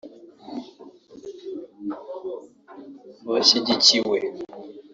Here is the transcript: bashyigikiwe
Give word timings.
bashyigikiwe 3.31 4.17